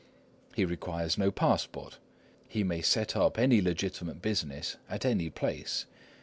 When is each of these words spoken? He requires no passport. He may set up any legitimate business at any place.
He 0.55 0.65
requires 0.65 1.15
no 1.19 1.29
passport. 1.29 1.99
He 2.47 2.63
may 2.63 2.81
set 2.81 3.15
up 3.15 3.37
any 3.37 3.61
legitimate 3.61 4.19
business 4.19 4.77
at 4.89 5.05
any 5.05 5.29
place. 5.29 5.85